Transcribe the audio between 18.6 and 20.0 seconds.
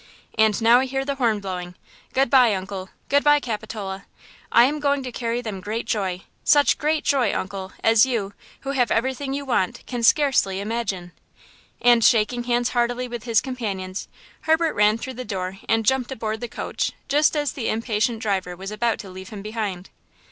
about to leave him behind.